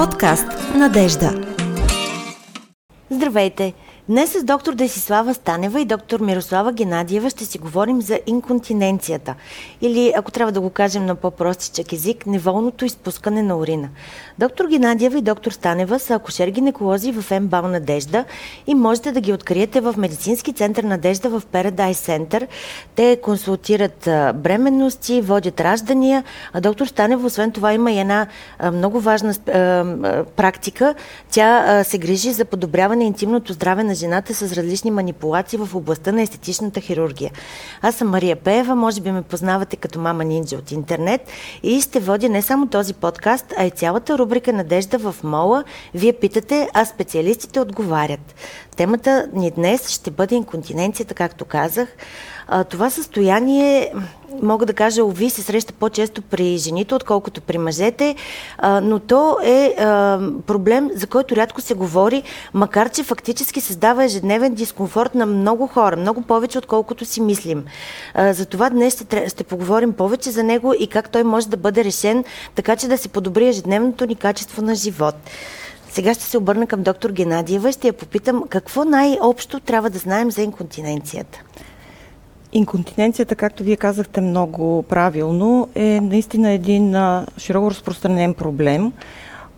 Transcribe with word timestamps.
Подкаст 0.00 0.46
Надежда. 0.74 1.30
Здравейте! 3.10 3.74
Днес 4.10 4.32
с 4.32 4.44
доктор 4.44 4.74
Десислава 4.74 5.34
Станева 5.34 5.80
и 5.80 5.84
доктор 5.84 6.20
Мирослава 6.20 6.72
Геннадиева 6.72 7.30
ще 7.30 7.44
си 7.44 7.58
говорим 7.58 8.02
за 8.02 8.20
инконтиненцията. 8.26 9.34
Или, 9.80 10.12
ако 10.16 10.30
трябва 10.30 10.52
да 10.52 10.60
го 10.60 10.70
кажем 10.70 11.06
на 11.06 11.14
по-простичък 11.14 11.92
език, 11.92 12.26
неволното 12.26 12.84
изпускане 12.84 13.42
на 13.42 13.56
урина. 13.56 13.88
Доктор 14.38 14.64
Геннадиева 14.66 15.18
и 15.18 15.22
доктор 15.22 15.52
Станева 15.52 15.98
са 15.98 16.18
акушер-гинеколози 16.18 17.20
в 17.20 17.40
МБАЛ 17.40 17.68
Надежда 17.68 18.24
и 18.66 18.74
можете 18.74 19.12
да 19.12 19.20
ги 19.20 19.32
откриете 19.32 19.80
в 19.80 19.94
Медицински 19.96 20.52
център 20.52 20.84
Надежда 20.84 21.28
в 21.28 21.42
Paradise 21.52 21.92
Center. 21.92 22.46
Те 22.94 23.18
консултират 23.22 24.08
бременности, 24.34 25.20
водят 25.20 25.60
раждания, 25.60 26.24
а 26.52 26.60
доктор 26.60 26.86
Станева 26.86 27.26
освен 27.26 27.52
това 27.52 27.72
има 27.72 27.92
и 27.92 28.00
една 28.00 28.26
много 28.72 29.00
важна 29.00 29.34
практика. 30.36 30.94
Тя 31.30 31.84
се 31.84 31.98
грижи 31.98 32.32
за 32.32 32.44
подобряване 32.44 33.04
интимното 33.04 33.52
здраве 33.52 33.84
на 33.84 33.94
жената 34.00 34.34
с 34.34 34.42
различни 34.52 34.90
манипулации 34.90 35.58
в 35.58 35.76
областта 35.76 36.12
на 36.12 36.22
естетичната 36.22 36.80
хирургия. 36.80 37.30
Аз 37.82 37.94
съм 37.94 38.08
Мария 38.08 38.36
Пеева, 38.36 38.74
може 38.74 39.00
би 39.00 39.12
ме 39.12 39.22
познавате 39.22 39.76
като 39.76 39.98
мама 39.98 40.24
нинджа 40.24 40.56
от 40.56 40.70
интернет 40.70 41.20
и 41.62 41.80
ще 41.80 42.00
водя 42.00 42.28
не 42.28 42.42
само 42.42 42.66
този 42.66 42.94
подкаст, 42.94 43.54
а 43.56 43.64
и 43.64 43.70
цялата 43.70 44.18
рубрика 44.18 44.52
Надежда 44.52 44.98
в 44.98 45.16
мола. 45.24 45.64
Вие 45.94 46.12
питате, 46.12 46.68
а 46.74 46.84
специалистите 46.84 47.60
отговарят. 47.60 48.34
Темата 48.76 49.28
ни 49.32 49.50
днес 49.50 49.88
ще 49.88 50.10
бъде 50.10 50.34
инконтиненцията, 50.34 51.14
както 51.14 51.44
казах. 51.44 51.88
Това 52.68 52.90
състояние 52.90 53.92
мога 54.42 54.66
да 54.66 54.72
кажа, 54.72 55.04
ови 55.04 55.30
се 55.30 55.42
среща 55.42 55.72
по-често 55.72 56.22
при 56.22 56.56
жените, 56.56 56.94
отколкото 56.94 57.40
при 57.40 57.58
мъжете, 57.58 58.16
а, 58.58 58.80
но 58.80 58.98
то 58.98 59.36
е 59.44 59.74
а, 59.78 60.20
проблем, 60.46 60.90
за 60.94 61.06
който 61.06 61.36
рядко 61.36 61.60
се 61.60 61.74
говори, 61.74 62.22
макар 62.54 62.90
че 62.90 63.04
фактически 63.04 63.60
създава 63.60 64.04
ежедневен 64.04 64.54
дискомфорт 64.54 65.14
на 65.14 65.26
много 65.26 65.66
хора, 65.66 65.96
много 65.96 66.22
повече, 66.22 66.58
отколкото 66.58 67.04
си 67.04 67.20
мислим. 67.20 67.64
А, 68.14 68.32
затова 68.32 68.70
днес 68.70 68.94
ще, 68.94 69.28
ще 69.28 69.44
поговорим 69.44 69.92
повече 69.92 70.30
за 70.30 70.42
него 70.42 70.74
и 70.78 70.86
как 70.86 71.10
той 71.10 71.24
може 71.24 71.48
да 71.48 71.56
бъде 71.56 71.84
решен, 71.84 72.24
така 72.54 72.76
че 72.76 72.88
да 72.88 72.98
се 72.98 73.08
подобри 73.08 73.48
ежедневното 73.48 74.06
ни 74.06 74.14
качество 74.14 74.62
на 74.62 74.74
живот. 74.74 75.14
Сега 75.90 76.14
ще 76.14 76.24
се 76.24 76.38
обърна 76.38 76.66
към 76.66 76.82
доктор 76.82 77.10
Геннадиева 77.10 77.68
и 77.68 77.72
ще 77.72 77.86
я 77.86 77.92
попитам 77.92 78.42
какво 78.48 78.84
най-общо 78.84 79.60
трябва 79.60 79.90
да 79.90 79.98
знаем 79.98 80.30
за 80.30 80.42
инконтиненцията. 80.42 81.42
Инконтиненцията, 82.52 83.34
както 83.34 83.62
вие 83.62 83.76
казахте 83.76 84.20
много 84.20 84.82
правилно, 84.82 85.68
е 85.74 86.00
наистина 86.00 86.50
един 86.50 86.96
широко 87.38 87.70
разпространен 87.70 88.34
проблем, 88.34 88.92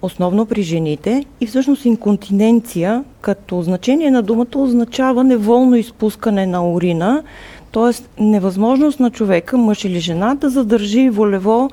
основно 0.03 0.47
при 0.47 0.63
жените. 0.63 1.25
И 1.41 1.47
всъщност 1.47 1.85
инконтиненция, 1.85 3.05
като 3.21 3.63
значение 3.63 4.11
на 4.11 4.23
думата, 4.23 4.57
означава 4.57 5.25
неволно 5.25 5.77
изпускане 5.77 6.47
на 6.47 6.73
урина, 6.73 7.23
т.е. 7.73 8.23
невъзможност 8.23 9.01
на 9.01 9.11
човека, 9.11 9.59
мъж 9.59 9.85
или 9.85 10.01
жена, 10.01 10.35
да 10.35 10.51
задържи 10.51 11.11
волево 11.11 11.71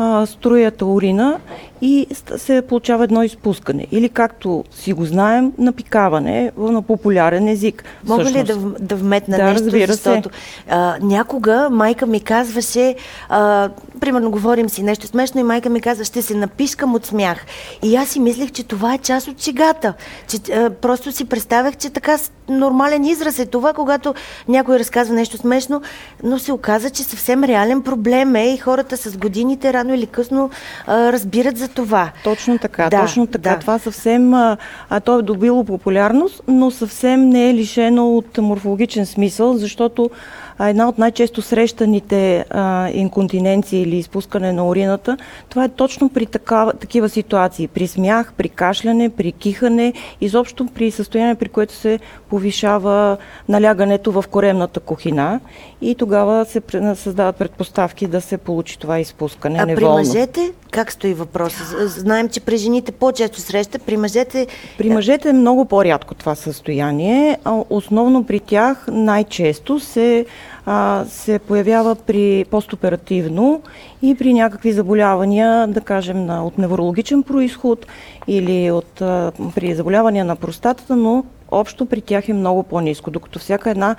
а, 0.00 0.26
струята 0.26 0.86
урина 0.86 1.40
и 1.82 2.06
се 2.36 2.62
получава 2.62 3.04
едно 3.04 3.22
изпускане. 3.22 3.86
Или 3.92 4.08
както 4.08 4.64
си 4.70 4.92
го 4.92 5.04
знаем, 5.04 5.52
напикаване 5.58 6.52
на 6.58 6.82
популярен 6.82 7.48
език. 7.48 7.84
Мога 8.04 8.24
ли 8.24 8.42
да, 8.42 8.56
да 8.56 8.96
вметна 8.96 9.36
да, 9.36 9.44
нещо, 9.44 9.70
защото 9.70 10.28
се. 10.32 10.34
А, 10.68 10.96
някога 11.02 11.68
майка 11.70 12.06
ми 12.06 12.20
казваше, 12.20 12.94
а, 13.28 13.68
примерно 14.00 14.30
говорим 14.30 14.68
си 14.68 14.82
нещо 14.82 15.06
смешно 15.06 15.40
и 15.40 15.44
майка 15.44 15.70
ми 15.70 15.80
казва, 15.80 16.04
ще 16.04 16.22
се 16.22 16.34
напишкам 16.34 16.94
от 16.94 17.06
смях. 17.06 17.46
И 17.82 17.96
аз 17.96 18.08
си 18.08 18.20
мислех, 18.20 18.50
че 18.50 18.64
това 18.64 18.94
е 18.94 18.98
част 18.98 19.28
от 19.28 19.40
шегата. 19.40 19.94
Че, 20.28 20.52
а, 20.52 20.70
просто 20.70 21.12
си 21.12 21.24
представях, 21.24 21.76
че 21.76 21.90
така 21.90 22.18
нормален 22.48 23.04
израз 23.04 23.38
е 23.38 23.46
това, 23.46 23.72
когато 23.72 24.14
някой 24.48 24.78
разказва 24.78 25.14
нещо 25.14 25.36
смешно, 25.36 25.82
но 26.22 26.38
се 26.38 26.52
оказа, 26.52 26.90
че 26.90 27.02
съвсем 27.02 27.44
реален 27.44 27.82
проблем 27.82 28.36
е 28.36 28.54
и 28.54 28.58
хората 28.58 28.96
с 28.96 29.16
годините 29.16 29.72
рано 29.72 29.89
или 29.94 30.06
късно 30.06 30.50
а, 30.86 31.12
разбират 31.12 31.56
за 31.56 31.68
това. 31.68 32.10
Точно 32.24 32.58
така, 32.58 32.88
да, 32.90 33.02
точно 33.02 33.26
така. 33.26 33.50
Да. 33.50 33.58
Това 33.58 33.78
съвсем, 33.78 34.34
а, 34.34 34.56
то 35.04 35.18
е 35.18 35.22
добило 35.22 35.64
популярност, 35.64 36.42
но 36.48 36.70
съвсем 36.70 37.28
не 37.28 37.50
е 37.50 37.54
лишено 37.54 38.16
от 38.16 38.38
морфологичен 38.38 39.06
смисъл, 39.06 39.56
защото 39.56 40.10
една 40.68 40.88
от 40.88 40.98
най-често 40.98 41.42
срещаните 41.42 42.44
а, 42.50 42.88
инконтиненции 42.90 43.82
или 43.82 43.96
изпускане 43.96 44.52
на 44.52 44.66
урината, 44.66 45.16
това 45.48 45.64
е 45.64 45.68
точно 45.68 46.08
при 46.08 46.26
такава, 46.26 46.72
такива 46.72 47.08
ситуации. 47.08 47.68
При 47.68 47.86
смях, 47.86 48.32
при 48.36 48.48
кашляне, 48.48 49.10
при 49.10 49.32
кихане, 49.32 49.92
изобщо 50.20 50.66
при 50.66 50.90
състояние, 50.90 51.34
при 51.34 51.48
което 51.48 51.74
се 51.74 51.98
повишава 52.30 53.16
налягането 53.48 54.12
в 54.12 54.24
коремната 54.30 54.80
кухина 54.80 55.40
и 55.82 55.94
тогава 55.94 56.44
се 56.44 56.62
създават 56.94 57.36
предпоставки 57.36 58.06
да 58.06 58.20
се 58.20 58.38
получи 58.38 58.78
това 58.78 58.98
изпускане 58.98 59.58
а 59.58 59.66
неволно. 59.66 59.96
при 59.96 60.08
мъжете 60.08 60.52
как 60.70 60.92
стои 60.92 61.14
въпроса? 61.14 61.88
Знаем, 61.88 62.28
че 62.28 62.40
при 62.40 62.56
жените 62.56 62.92
по-често 62.92 63.40
среща, 63.40 63.78
при 63.78 63.96
мъжете... 63.96 64.46
При 64.78 64.90
мъжете 64.90 65.28
е 65.28 65.32
много 65.32 65.64
по-рядко 65.64 66.14
това 66.14 66.34
състояние. 66.34 67.38
Основно 67.70 68.24
при 68.24 68.40
тях 68.40 68.86
най-често 68.88 69.80
се 69.80 70.26
а, 70.66 71.04
се 71.08 71.38
появява 71.38 71.94
при 71.94 72.44
постоперативно 72.50 73.62
и 74.02 74.14
при 74.14 74.32
някакви 74.32 74.72
заболявания, 74.72 75.66
да 75.66 75.80
кажем, 75.80 76.26
на, 76.26 76.46
от 76.46 76.58
неврологичен 76.58 77.22
происход 77.22 77.86
или 78.26 78.70
от, 78.70 79.00
а, 79.00 79.32
при 79.54 79.74
заболявания 79.74 80.24
на 80.24 80.36
простатата, 80.36 80.96
но 80.96 81.24
общо 81.50 81.86
при 81.86 82.00
тях 82.00 82.28
е 82.28 82.32
много 82.32 82.62
по-низко, 82.62 83.10
докато 83.10 83.38
всяка 83.38 83.70
една, 83.70 83.96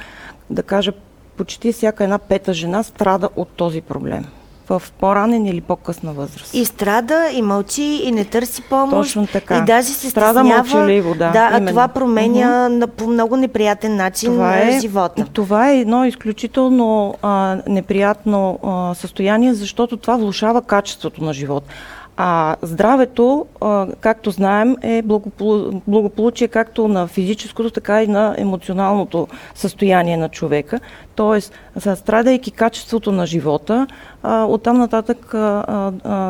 да 0.50 0.64
кажа, 0.64 0.92
почти 1.38 1.72
всяка 1.72 2.04
една 2.04 2.18
пета 2.18 2.54
жена 2.54 2.84
страда 2.84 3.30
от 3.36 3.50
този 3.50 3.82
проблем 3.82 4.26
в 4.80 4.92
по-ранен 5.00 5.46
или 5.46 5.62
по-късна 5.62 6.14
възраст. 6.14 6.54
И 6.54 6.66
страда, 6.66 7.30
и 7.34 7.42
мълчи, 7.42 7.84
и 8.04 8.12
не 8.12 8.26
търси 8.26 8.62
помощ. 8.62 9.10
Точно 9.10 9.28
така. 9.28 9.58
И 9.58 9.62
даже 9.62 9.88
се 9.88 10.10
страда 10.10 10.40
стеснява. 10.40 10.64
мълчаливо, 10.64 11.16
да. 11.16 11.32
Да, 11.32 11.50
а 11.54 11.66
това 11.66 11.88
променя 11.88 12.48
mm-hmm. 12.48 12.68
на, 12.68 12.88
по 12.88 13.08
много 13.08 13.38
неприятен 13.38 13.96
начин 13.96 14.32
това 14.32 14.58
е, 14.58 14.80
живота. 14.80 15.26
Това 15.34 15.72
е 15.72 15.80
едно 15.80 16.06
изключително 16.06 17.16
а, 17.22 17.58
неприятно 17.68 18.60
а, 18.64 18.94
състояние, 18.96 19.54
защото 19.54 19.98
това 19.98 20.18
влушава 20.18 20.62
качеството 20.62 21.24
на 21.24 21.34
живот. 21.34 21.64
А 22.18 22.56
здравето, 22.62 23.46
както 24.00 24.32
знаем, 24.32 24.76
е 24.82 25.02
благополу... 25.02 25.82
благополучие 25.88 26.48
както 26.48 26.88
на 26.88 27.08
физическото, 27.08 27.72
така 27.72 28.04
и 28.04 28.08
на 28.08 28.36
емоционалното 28.38 29.28
състояние 29.56 30.18
на 30.18 30.30
човека. 30.30 30.80
Тоест, 31.16 31.54
страдайки 31.96 32.52
качеството 32.52 33.12
на 33.12 33.26
живота, 33.26 33.88
оттам 34.24 34.78
нататък 34.78 35.36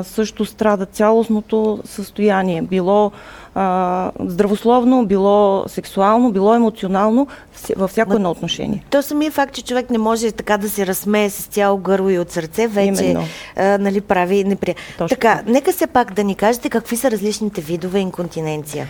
също 0.04 0.46
страда 0.46 0.86
цялостното 0.86 1.80
състояние. 1.86 2.62
Било 2.62 3.12
а, 3.56 4.12
здравословно, 4.20 5.06
било 5.06 5.64
сексуално, 5.68 6.32
било 6.32 6.56
емоционално, 6.56 7.28
във 7.76 7.92
всяко 7.92 8.14
едно 8.14 8.32
отношение. 8.32 8.84
То 8.90 9.02
самия 9.02 9.32
факт, 9.32 9.54
че 9.54 9.64
човек 9.64 9.90
не 9.90 9.98
може 9.98 10.32
така 10.32 10.58
да 10.58 10.70
се 10.70 10.88
разсмее 10.88 11.30
с 11.30 11.46
цяло 11.46 11.78
гърло 11.78 12.10
и 12.10 12.20
от 12.20 12.32
сърце, 12.32 12.68
вече 12.68 13.16
а, 13.56 13.78
нали, 13.78 14.02
прави 14.02 14.44
неприятно. 14.44 15.08
Така, 15.08 15.42
нека 15.48 15.74
се 15.74 15.88
пак 15.88 16.14
да 16.14 16.24
ни 16.24 16.36
кажете 16.36 16.70
какви 16.70 16.98
са 16.98 17.12
различните 17.12 17.62
видове 17.62 18.00
инконтиненция. 18.00 18.88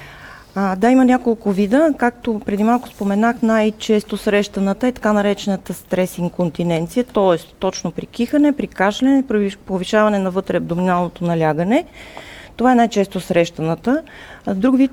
А, 0.55 0.75
да, 0.75 0.89
има 0.89 1.05
няколко 1.05 1.51
вида. 1.51 1.93
Както 1.97 2.41
преди 2.45 2.63
малко 2.63 2.87
споменах, 2.87 3.41
най-често 3.41 4.17
срещаната 4.17 4.87
е 4.87 4.91
така 4.91 5.13
наречената 5.13 5.73
стрес 5.73 6.17
инконтиненция, 6.17 7.03
т.е. 7.03 7.37
точно 7.59 7.91
при 7.91 8.05
кихане, 8.05 8.51
при 8.53 8.67
кашляне, 8.67 9.23
при 9.27 9.55
повишаване 9.65 10.19
на 10.19 10.31
вътре 10.31 10.57
абдоминалното 10.57 11.23
налягане. 11.23 11.85
Това 12.61 12.71
е 12.71 12.75
най-често 12.75 13.19
срещаната. 13.19 14.01
Друг 14.55 14.77
вид, 14.77 14.91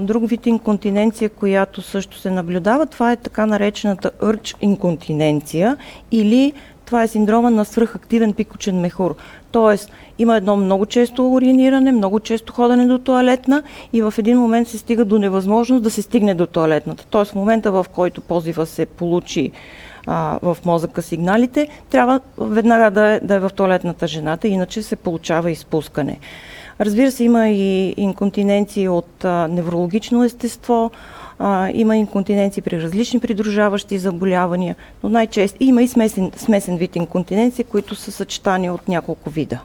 друг 0.00 0.28
вид 0.28 0.46
инконтиненция, 0.46 1.30
която 1.30 1.82
също 1.82 2.18
се 2.18 2.30
наблюдава, 2.30 2.86
това 2.86 3.12
е 3.12 3.16
така 3.16 3.46
наречената 3.46 4.10
ърч 4.22 4.56
инконтиненция 4.60 5.76
или 6.12 6.52
това 6.84 7.02
е 7.02 7.08
синдрома 7.08 7.50
на 7.50 7.64
свръхактивен 7.64 8.32
пикочен 8.32 8.80
мехур. 8.80 9.14
Тоест, 9.52 9.90
има 10.18 10.36
едно 10.36 10.56
много 10.56 10.86
често 10.86 11.32
уриниране, 11.32 11.92
много 11.92 12.20
често 12.20 12.52
ходене 12.52 12.86
до 12.86 12.98
туалетна 12.98 13.62
и 13.92 14.02
в 14.02 14.14
един 14.18 14.38
момент 14.38 14.68
се 14.68 14.78
стига 14.78 15.04
до 15.04 15.18
невъзможност 15.18 15.82
да 15.82 15.90
се 15.90 16.02
стигне 16.02 16.34
до 16.34 16.46
туалетната. 16.46 17.06
Тоест, 17.10 17.32
в 17.32 17.34
момента 17.34 17.72
в 17.72 17.86
който 17.92 18.20
позива 18.20 18.66
се 18.66 18.86
получи 18.86 19.50
а, 20.06 20.38
в 20.42 20.56
мозъка 20.64 21.02
сигналите, 21.02 21.68
трябва 21.90 22.20
веднага 22.38 22.90
да 22.90 23.06
е, 23.06 23.20
да 23.20 23.34
е 23.34 23.38
в 23.38 23.50
туалетната 23.56 24.06
жената, 24.06 24.48
иначе 24.48 24.82
се 24.82 24.96
получава 24.96 25.50
изпускане. 25.50 26.18
Разбира 26.80 27.10
се, 27.10 27.24
има 27.24 27.48
и 27.48 27.94
инконтиненции 27.96 28.88
от 28.88 29.24
неврологично 29.24 30.24
естество, 30.24 30.90
има 31.72 31.96
инконтиненции 31.96 32.62
при 32.62 32.82
различни 32.82 33.20
придружаващи 33.20 33.98
заболявания, 33.98 34.76
но 35.02 35.08
най-често 35.08 35.56
има 35.60 35.82
и 35.82 35.88
смесен, 35.88 36.30
смесен 36.36 36.76
вид 36.76 36.96
инконтиненции, 36.96 37.64
които 37.64 37.94
са 37.94 38.12
съчетани 38.12 38.70
от 38.70 38.88
няколко 38.88 39.30
вида. 39.30 39.58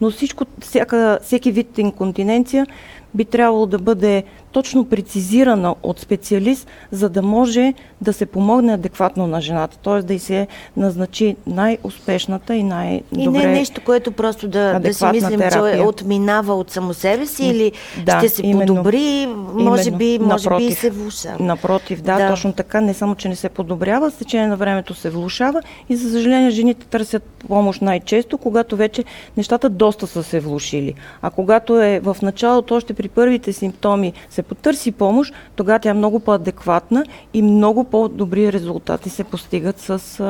Но 0.00 0.10
всичко, 0.10 0.44
всяка, 0.60 1.18
всеки 1.22 1.52
вид 1.52 1.78
инконтиненция 1.78 2.66
би 3.14 3.24
трябвало 3.24 3.66
да 3.66 3.78
бъде 3.78 4.24
точно 4.52 4.84
прецизирана 4.84 5.74
от 5.82 5.98
специалист, 5.98 6.68
за 6.92 7.08
да 7.08 7.22
може 7.22 7.74
да 8.00 8.12
се 8.12 8.26
помогне 8.26 8.74
адекватно 8.74 9.26
на 9.26 9.40
жената, 9.40 9.78
т.е. 9.78 10.02
да 10.02 10.14
й 10.14 10.18
се 10.18 10.46
назначи 10.76 11.36
най-успешната 11.46 12.54
и 12.54 12.62
най-добре 12.62 13.22
И 13.22 13.28
не 13.28 13.42
е 13.42 13.46
нещо, 13.46 13.80
което 13.84 14.12
просто 14.12 14.48
да, 14.48 14.78
да 14.78 14.94
си 14.94 15.06
мислим, 15.06 15.38
терапия. 15.38 15.76
че 15.76 15.82
отминава 15.82 16.54
от 16.54 16.70
само 16.70 16.94
себе 16.94 17.26
си 17.26 17.46
или 17.46 17.72
да, 18.04 18.18
ще 18.18 18.28
се 18.28 18.42
именно, 18.44 18.74
подобри, 18.74 19.28
може 19.54 19.88
именно, 19.88 19.98
би, 19.98 20.18
може 20.18 20.44
напротив, 20.44 20.68
би 20.68 20.74
се 20.74 20.90
влушава. 20.90 21.36
Напротив, 21.40 22.02
да, 22.02 22.18
да, 22.18 22.28
точно 22.28 22.52
така. 22.52 22.80
Не 22.80 22.94
само, 22.94 23.14
че 23.14 23.28
не 23.28 23.36
се 23.36 23.48
подобрява, 23.48 24.10
с 24.10 24.14
течение 24.14 24.46
на 24.46 24.56
времето 24.56 24.94
се 24.94 25.10
влушава 25.10 25.62
и 25.88 25.96
за 25.96 26.10
съжаление 26.10 26.50
жените 26.50 26.86
търсят 26.86 27.22
помощ 27.48 27.82
най-често, 27.82 28.38
когато 28.38 28.76
вече 28.76 29.04
нещата 29.36 29.68
доста 29.68 30.06
са 30.06 30.22
се 30.22 30.40
влушили. 30.40 30.94
А 31.22 31.30
когато 31.30 31.80
е 31.82 32.00
в 32.00 32.16
началото, 32.22 32.74
още 32.74 32.94
при 32.94 33.08
първите 33.08 33.52
симптоми 33.52 34.12
се 34.38 34.42
потърси 34.42 34.92
помощ, 34.92 35.34
тогава 35.56 35.78
тя 35.78 35.90
е 35.90 35.94
много 35.94 36.20
по-адекватна 36.20 37.04
и 37.34 37.42
много 37.42 37.84
по-добри 37.84 38.52
резултати 38.52 39.10
се 39.10 39.24
постигат 39.24 39.80
с 39.80 40.20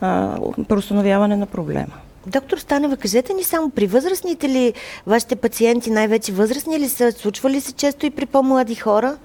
а, 0.00 0.38
преустановяване 0.68 1.36
на 1.36 1.46
проблема. 1.46 1.94
Доктор 2.26 2.58
Станева, 2.58 2.96
кажете 2.96 3.32
ни 3.34 3.44
само 3.44 3.70
при 3.70 3.86
възрастните 3.86 4.48
ли 4.48 4.72
вашите 5.06 5.36
пациенти, 5.36 5.90
най-вече 5.90 6.32
възрастни 6.32 6.80
ли 6.80 6.88
са, 6.88 7.12
случва 7.12 7.50
ли 7.50 7.60
се 7.60 7.72
често 7.72 8.06
и 8.06 8.10
при 8.10 8.26
по-млади 8.26 8.74
хора? 8.74 9.16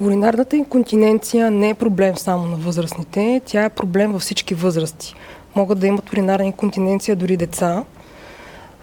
Уринарната 0.00 0.56
инконтиненция 0.56 1.50
не 1.50 1.68
е 1.68 1.74
проблем 1.74 2.16
само 2.16 2.46
на 2.46 2.56
възрастните, 2.56 3.40
тя 3.44 3.64
е 3.64 3.70
проблем 3.70 4.12
във 4.12 4.22
всички 4.22 4.54
възрасти. 4.54 5.14
Могат 5.56 5.78
да 5.78 5.86
имат 5.86 6.12
уринарна 6.12 6.46
инконтиненция 6.46 7.16
дори 7.16 7.36
деца. 7.36 7.84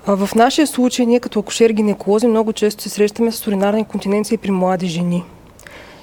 В 0.07 0.29
нашия 0.35 0.67
случай, 0.67 1.05
ние 1.05 1.19
като 1.19 1.41
акушер-гинеколози 1.41 2.27
много 2.27 2.53
често 2.53 2.83
се 2.83 2.89
срещаме 2.89 3.31
с 3.31 3.47
уринарна 3.47 3.79
инконтиненция 3.79 4.37
при 4.37 4.51
млади 4.51 4.87
жени. 4.87 5.23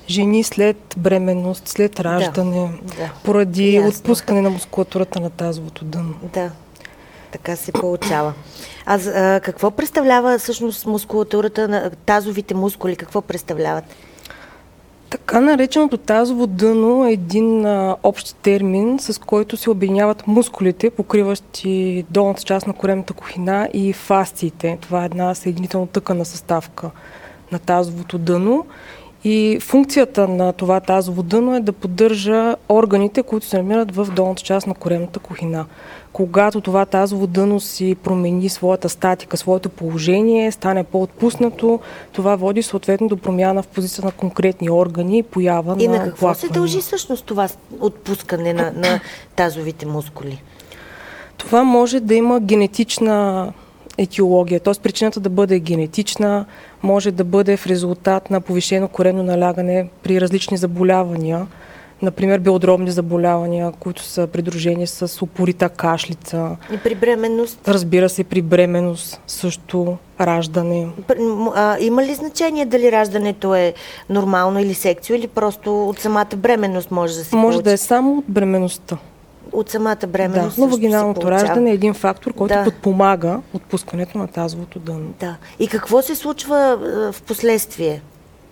Жени 0.08 0.44
след 0.44 0.76
бременност, 0.96 1.68
след 1.68 2.00
раждане, 2.00 2.70
да, 2.82 2.94
да. 2.96 3.10
поради 3.24 3.74
Ясно. 3.74 3.88
отпускане 3.88 4.40
на 4.40 4.50
мускулатурата 4.50 5.20
на 5.20 5.30
тазовото 5.30 5.84
дъно. 5.84 6.14
Да, 6.34 6.50
така 7.32 7.56
се 7.56 7.72
получава. 7.72 8.32
А, 8.86 8.94
а 8.94 9.40
какво 9.40 9.70
представлява 9.70 10.38
всъщност 10.38 10.86
мускулатурата 10.86 11.68
на 11.68 11.90
тазовите 12.06 12.54
мускули? 12.54 12.96
Какво 12.96 13.20
представляват? 13.20 13.84
Така 15.12 15.40
нареченото 15.40 15.96
тазово 15.96 16.46
дъно 16.46 17.06
е 17.06 17.12
един 17.12 17.66
а, 17.66 17.96
общ 18.02 18.36
термин, 18.42 18.98
с 18.98 19.20
който 19.20 19.56
се 19.56 19.70
обединяват 19.70 20.26
мускулите, 20.26 20.90
покриващи 20.90 22.04
долната 22.10 22.42
част 22.42 22.66
на 22.66 22.72
коремната 22.72 23.12
кухина 23.12 23.68
и 23.74 23.92
фасциите. 23.92 24.78
Това 24.80 25.02
е 25.02 25.06
една 25.06 25.34
съединително 25.34 25.86
тъкана 25.86 26.24
съставка 26.24 26.90
на 27.52 27.58
тазовото 27.58 28.18
дъно. 28.18 28.66
И 29.24 29.58
функцията 29.60 30.28
на 30.28 30.52
това 30.52 30.80
тазово 30.80 31.22
дъно 31.22 31.56
е 31.56 31.60
да 31.60 31.72
поддържа 31.72 32.56
органите, 32.68 33.22
които 33.22 33.46
се 33.46 33.56
намират 33.56 33.94
в 33.94 34.08
долната 34.14 34.42
част 34.42 34.66
на 34.66 34.74
коремната 34.74 35.18
кухина 35.18 35.66
когато 36.12 36.60
това 36.60 36.86
тазово 36.86 37.26
дъно 37.26 37.60
си 37.60 37.96
промени 38.02 38.48
своята 38.48 38.88
статика, 38.88 39.36
своето 39.36 39.68
положение, 39.68 40.52
стане 40.52 40.84
по-отпуснато, 40.84 41.80
това 42.12 42.36
води 42.36 42.62
съответно 42.62 43.08
до 43.08 43.16
промяна 43.16 43.62
в 43.62 43.66
позиция 43.66 44.04
на 44.04 44.12
конкретни 44.12 44.70
органи 44.70 45.18
и 45.18 45.22
поява 45.22 45.76
и 45.78 45.88
на 45.88 45.94
И 45.94 45.98
на 45.98 46.04
какво 46.04 46.20
плакване. 46.20 46.48
се 46.48 46.52
дължи 46.52 46.80
всъщност 46.80 47.24
това 47.24 47.48
отпускане 47.80 48.52
на, 48.52 48.72
на 48.76 49.00
тазовите 49.36 49.86
мускули? 49.86 50.42
Това 51.36 51.64
може 51.64 52.00
да 52.00 52.14
има 52.14 52.40
генетична 52.40 53.52
етиология, 53.98 54.60
т.е. 54.60 54.74
причината 54.82 55.20
да 55.20 55.30
бъде 55.30 55.60
генетична, 55.60 56.44
може 56.82 57.10
да 57.10 57.24
бъде 57.24 57.56
в 57.56 57.66
резултат 57.66 58.30
на 58.30 58.40
повишено 58.40 58.88
коренно 58.88 59.22
налягане 59.22 59.88
при 60.02 60.20
различни 60.20 60.56
заболявания– 60.56 61.46
например, 62.02 62.38
белодробни 62.38 62.90
заболявания, 62.90 63.72
които 63.80 64.02
са 64.02 64.26
придружени 64.26 64.86
с 64.86 65.22
упорита 65.22 65.68
кашлица. 65.68 66.56
И 66.74 66.78
при 66.78 66.94
бременност? 66.94 67.68
Разбира 67.68 68.08
се, 68.08 68.24
при 68.24 68.42
бременност 68.42 69.20
също 69.26 69.96
раждане. 70.20 70.88
А, 71.54 71.76
има 71.80 72.04
ли 72.04 72.14
значение 72.14 72.66
дали 72.66 72.92
раждането 72.92 73.54
е 73.54 73.74
нормално 74.10 74.60
или 74.60 74.74
секцио, 74.74 75.16
или 75.16 75.28
просто 75.28 75.88
от 75.88 75.98
самата 75.98 76.36
бременност 76.36 76.90
може 76.90 77.14
да 77.14 77.24
се 77.24 77.36
Може 77.36 77.54
получи? 77.54 77.64
да 77.64 77.72
е 77.72 77.76
само 77.76 78.18
от 78.18 78.24
бременността. 78.28 78.98
От 79.52 79.70
самата 79.70 80.06
бременност. 80.08 80.56
Да, 80.56 80.62
но 80.62 80.68
вагиналното 80.68 81.30
раждане 81.30 81.70
е 81.70 81.74
един 81.74 81.94
фактор, 81.94 82.32
който 82.32 82.54
да. 82.54 82.64
подпомага 82.64 83.40
отпускането 83.54 84.18
на 84.18 84.28
тазовото 84.28 84.78
дъно. 84.78 85.08
Да. 85.20 85.36
И 85.58 85.68
какво 85.68 86.02
се 86.02 86.14
случва 86.14 86.78
в 87.12 87.22
последствие? 87.22 88.02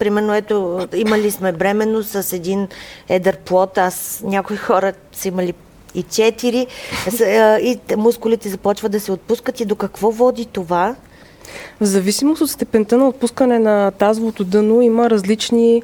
Примерно, 0.01 0.35
ето, 0.35 0.89
имали 0.95 1.31
сме 1.31 1.53
бременно 1.53 2.03
с 2.03 2.33
един 2.33 2.69
едър 3.09 3.37
плод. 3.37 3.79
Аз, 3.79 4.23
някои 4.25 4.57
хора 4.57 4.93
са 5.13 5.29
имали 5.29 5.55
и 5.95 6.03
четири, 6.03 6.67
и 7.61 7.79
мускулите 7.97 8.49
започват 8.49 8.93
да 8.93 9.01
се 9.01 9.13
отпускат. 9.13 9.61
И 9.61 9.65
до 9.65 9.77
какво 9.77 10.11
води 10.11 10.45
това? 10.45 10.97
В 11.81 11.85
зависимост 11.85 12.43
от 12.43 12.51
степента 12.51 12.99
на 12.99 13.09
отпускане 13.09 13.59
на 13.59 13.91
тазовото 13.91 14.45
дъно 14.45 14.83
има 14.83 15.11
различни 15.11 15.83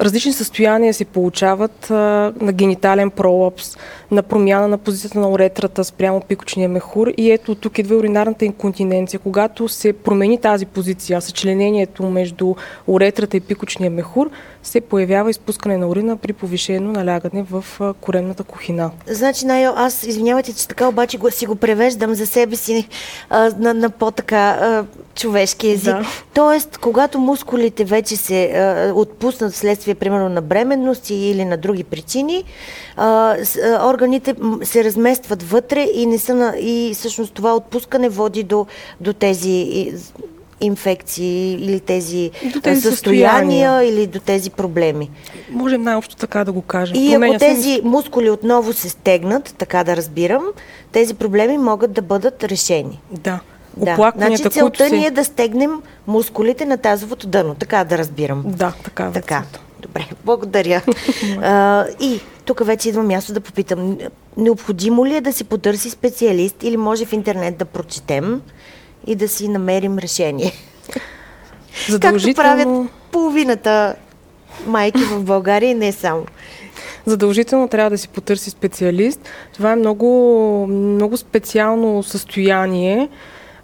различни 0.00 0.32
състояния 0.32 0.94
се 0.94 1.04
получават 1.04 1.90
а, 1.90 2.32
на 2.40 2.52
генитален 2.52 3.10
пролапс, 3.10 3.76
на 4.10 4.22
промяна 4.22 4.68
на 4.68 4.78
позицията 4.78 5.20
на 5.20 5.28
уретрата 5.28 5.84
спрямо 5.84 6.20
пикочния 6.20 6.68
мехур 6.68 7.12
и 7.16 7.30
ето 7.30 7.54
тук 7.54 7.78
идва 7.78 7.96
уринарната 7.96 8.44
инконтиненция. 8.44 9.20
Когато 9.20 9.68
се 9.68 9.92
промени 9.92 10.40
тази 10.40 10.66
позиция, 10.66 11.20
съчленението 11.20 12.02
между 12.02 12.54
уретрата 12.86 13.36
и 13.36 13.40
пикочния 13.40 13.90
мехур, 13.90 14.30
се 14.66 14.80
появява 14.80 15.30
изпускане 15.30 15.76
на 15.76 15.88
урина 15.88 16.16
при 16.16 16.32
повишено 16.32 16.92
налягане 16.92 17.44
в 17.50 17.64
коремната 18.00 18.44
кухина. 18.44 18.90
Значи, 19.06 19.46
Найо, 19.46 19.72
аз 19.76 20.02
извинявайте, 20.02 20.52
че 20.52 20.68
така 20.68 20.88
обаче 20.88 21.18
го, 21.18 21.30
си 21.30 21.46
го 21.46 21.56
превеждам 21.56 22.14
за 22.14 22.26
себе 22.26 22.56
си 22.56 22.88
а, 23.30 23.50
на, 23.58 23.74
на 23.74 23.90
по-така 23.90 24.84
човешки 25.14 25.70
език. 25.70 25.84
Да. 25.84 26.06
Тоест, 26.34 26.78
когато 26.78 27.18
мускулите 27.18 27.84
вече 27.84 28.16
се 28.16 28.44
а, 28.44 28.92
отпуснат 28.94 29.52
вследствие, 29.52 29.94
примерно, 29.94 30.28
на 30.28 30.42
бременност 30.42 31.10
или 31.10 31.44
на 31.44 31.56
други 31.56 31.84
причини, 31.84 32.44
а, 32.96 33.36
органите 33.88 34.34
се 34.62 34.84
разместват 34.84 35.42
вътре 35.42 35.88
и 35.94 36.06
не 36.06 36.18
са 36.18 36.34
на, 36.34 36.54
и 36.58 36.94
всъщност 36.94 37.34
това 37.34 37.56
отпускане 37.56 38.08
води 38.08 38.42
до, 38.42 38.66
до 39.00 39.12
тези 39.12 39.92
инфекции 40.60 41.52
или 41.52 41.80
тези, 41.80 42.30
до 42.54 42.60
тези 42.60 42.80
състояния, 42.80 42.90
състояния 42.90 43.82
или 43.82 44.06
до 44.06 44.20
тези 44.20 44.50
проблеми. 44.50 45.10
Можем 45.50 45.82
най-общо 45.82 46.16
така 46.16 46.44
да 46.44 46.52
го 46.52 46.62
кажем. 46.62 46.96
И 46.96 47.10
Променя 47.10 47.34
ако 47.34 47.38
тези 47.38 47.74
се... 47.74 47.80
мускули 47.84 48.30
отново 48.30 48.72
се 48.72 48.88
стегнат, 48.88 49.54
така 49.58 49.84
да 49.84 49.96
разбирам, 49.96 50.44
тези 50.92 51.14
проблеми 51.14 51.58
могат 51.58 51.92
да 51.92 52.02
бъдат 52.02 52.44
решени. 52.44 53.00
Да. 53.10 53.40
Да. 53.76 54.12
Значи 54.16 54.50
целта 54.50 54.90
ни 54.90 55.06
е 55.06 55.10
да 55.10 55.24
стегнем 55.24 55.82
мускулите 56.06 56.64
на 56.64 56.76
тазовото 56.76 57.26
дъно, 57.26 57.54
така 57.54 57.84
да 57.84 57.98
разбирам. 57.98 58.42
Да, 58.46 58.72
така. 58.84 59.10
Така. 59.12 59.42
Добре, 59.80 60.06
благодаря. 60.24 60.82
а, 61.42 61.84
и 62.00 62.20
тук 62.44 62.66
вече 62.66 62.88
идва 62.88 63.02
място 63.02 63.32
да 63.32 63.40
попитам. 63.40 63.98
Необходимо 64.36 65.06
ли 65.06 65.16
е 65.16 65.20
да 65.20 65.32
си 65.32 65.44
потърси 65.44 65.90
специалист 65.90 66.62
или 66.62 66.76
може 66.76 67.06
в 67.06 67.12
интернет 67.12 67.56
да 67.56 67.64
прочетем 67.64 68.42
и 69.06 69.14
да 69.14 69.28
си 69.28 69.48
намерим 69.48 69.98
решение? 69.98 70.52
Както 72.00 72.34
правят 72.34 72.90
половината 73.12 73.94
майки 74.66 75.04
в 75.04 75.22
България 75.22 75.70
и 75.70 75.74
не 75.74 75.92
само. 75.92 76.24
Задължително 77.06 77.68
трябва 77.68 77.90
да 77.90 77.98
си 77.98 78.08
потърси 78.08 78.50
специалист. 78.50 79.20
Това 79.54 79.72
е 79.72 79.76
много, 79.76 80.66
много 80.66 81.16
специално 81.16 82.02
състояние 82.02 83.08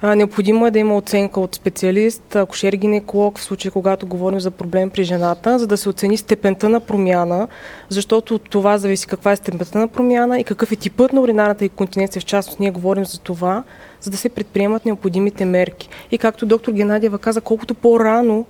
необходимо 0.02 0.66
е 0.66 0.70
да 0.70 0.78
има 0.78 0.96
оценка 0.96 1.40
от 1.40 1.54
специалист, 1.54 2.36
акушер 2.36 2.72
гинеколог, 2.72 3.38
в 3.38 3.42
случай 3.42 3.70
когато 3.70 4.06
говорим 4.06 4.40
за 4.40 4.50
проблем 4.50 4.90
при 4.90 5.04
жената, 5.04 5.58
за 5.58 5.66
да 5.66 5.76
се 5.76 5.88
оцени 5.88 6.16
степента 6.16 6.68
на 6.68 6.80
промяна, 6.80 7.48
защото 7.88 8.34
от 8.34 8.50
това 8.50 8.78
зависи 8.78 9.06
каква 9.06 9.32
е 9.32 9.36
степента 9.36 9.78
на 9.78 9.88
промяна 9.88 10.40
и 10.40 10.44
какъв 10.44 10.72
е 10.72 10.76
типът 10.76 11.12
на 11.12 11.20
уринарната 11.20 11.64
инконтиненция. 11.64 12.20
В 12.20 12.24
частност, 12.24 12.60
ние 12.60 12.70
говорим 12.70 13.04
за 13.04 13.20
това, 13.20 13.62
за 14.02 14.10
да 14.10 14.16
се 14.16 14.28
предприемат 14.28 14.84
необходимите 14.84 15.44
мерки. 15.44 15.88
И 16.10 16.18
както 16.18 16.46
доктор 16.46 16.72
Геннадиева 16.72 17.18
каза, 17.18 17.40
колкото 17.40 17.74
по-рано 17.74 18.46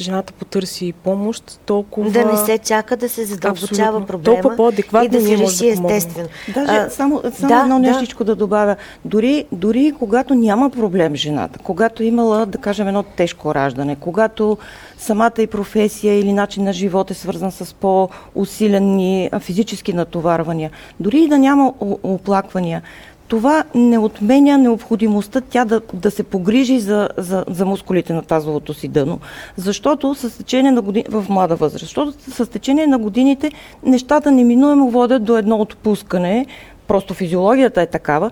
жената 0.00 0.32
потърси 0.32 0.92
помощ, 1.04 1.60
толкова... 1.66 2.10
Да 2.10 2.24
не 2.24 2.36
се 2.36 2.58
чака 2.58 2.96
да 2.96 3.08
се 3.08 3.24
задълбочава 3.24 3.82
Абсолютно. 3.82 4.06
проблема 4.06 4.34
толкова 4.34 4.56
по-адекватно 4.56 5.06
и 5.06 5.08
да 5.08 5.20
се 5.20 5.38
реши 5.38 5.64
да 5.64 5.94
естествено. 5.94 6.28
Даже 6.54 6.72
а, 6.72 6.90
само, 6.90 7.22
само 7.34 7.54
да, 7.54 7.60
едно 7.60 7.78
нещичко 7.78 8.24
да. 8.24 8.32
да 8.32 8.36
добавя. 8.36 8.76
Дори, 9.04 9.44
дори 9.52 9.92
когато 9.98 10.34
няма 10.34 10.70
проблем 10.70 11.14
жената, 11.14 11.58
когато 11.62 12.02
имала, 12.02 12.46
да 12.46 12.58
кажем, 12.58 12.88
едно 12.88 13.02
тежко 13.02 13.54
раждане, 13.54 13.96
когато 13.96 14.58
самата 14.98 15.32
и 15.38 15.46
професия 15.46 16.20
или 16.20 16.32
начин 16.32 16.64
на 16.64 16.72
живот 16.72 17.10
е 17.10 17.14
свързан 17.14 17.52
с 17.52 17.74
по-усилени 17.74 19.30
физически 19.40 19.92
натоварвания, 19.92 20.70
дори 21.00 21.18
и 21.18 21.28
да 21.28 21.38
няма 21.38 21.74
оплаквания, 22.02 22.82
това 23.28 23.64
не 23.74 23.98
отменя 23.98 24.58
необходимостта 24.58 25.40
тя 25.40 25.64
да, 25.64 25.80
да 25.94 26.10
се 26.10 26.22
погрижи 26.22 26.80
за, 26.80 27.08
за, 27.16 27.44
за 27.48 27.66
мускулите 27.66 28.12
на 28.12 28.22
тазовото 28.22 28.74
си 28.74 28.88
дъно, 28.88 29.18
защото 29.56 30.14
с 30.14 30.38
течение 30.38 30.72
на 30.72 30.82
години, 30.82 31.04
в 31.08 31.26
млада 31.28 31.56
възраст, 31.56 31.80
защото 31.80 32.12
с 32.30 32.50
течение 32.50 32.86
на 32.86 32.98
годините 32.98 33.50
нещата 33.82 34.30
неминуемо 34.30 34.90
водят 34.90 35.24
до 35.24 35.36
едно 35.36 35.56
отпускане, 35.56 36.46
просто 36.86 37.14
физиологията 37.14 37.82
е 37.82 37.86
такава, 37.86 38.30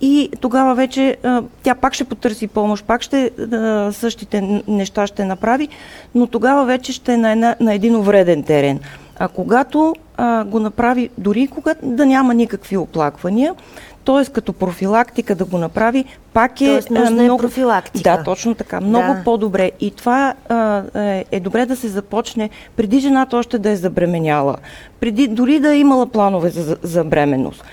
и, 0.00 0.30
тогава 0.40 0.74
вече 0.74 1.16
тя 1.62 1.74
пак 1.74 1.94
ще 1.94 2.04
потърси 2.04 2.46
помощ, 2.46 2.84
пак 2.84 3.02
ще 3.02 3.30
същите 3.92 4.62
неща 4.68 5.06
ще 5.06 5.24
направи, 5.24 5.68
но 6.14 6.26
тогава 6.26 6.64
вече 6.64 6.92
ще 6.92 7.12
е 7.12 7.16
на, 7.16 7.32
една, 7.32 7.56
на 7.60 7.74
един 7.74 7.96
увреден 7.96 8.42
терен. 8.42 8.80
А 9.18 9.28
когато 9.28 9.94
а, 10.16 10.44
го 10.44 10.60
направи, 10.60 11.10
дори 11.18 11.46
когато 11.46 11.86
да 11.86 12.06
няма 12.06 12.34
никакви 12.34 12.76
оплаквания, 12.76 13.54
т.е. 14.04 14.32
като 14.32 14.52
профилактика 14.52 15.34
да 15.34 15.44
го 15.44 15.58
направи, 15.58 16.04
пак 16.32 16.60
е 16.60 16.66
Тоест, 16.66 16.90
нужна 16.90 17.22
много... 17.22 17.34
е 17.34 17.46
профилактика. 17.46 18.16
Да, 18.16 18.24
точно 18.24 18.54
така. 18.54 18.80
Много 18.80 19.14
Да. 19.14 19.24
по-добре. 19.24 19.70
И 19.80 19.90
това 19.90 20.34
а, 20.48 20.82
е, 20.94 21.24
е 21.30 21.40
добре 21.40 21.66
да 21.66 21.76
се 21.76 21.88
започне 21.88 22.50
преди 22.76 23.00
жената 23.00 23.36
още 23.36 23.58
да 23.58 23.70
е 23.70 23.76
забременяла, 23.76 24.56
преди 25.00 25.28
дори 25.28 25.60
да 25.60 25.74
е 25.74 25.78
имала 25.78 26.06
планове 26.06 26.50
за, 26.50 26.76
за, 26.82 27.04
бременност. 27.04 27.64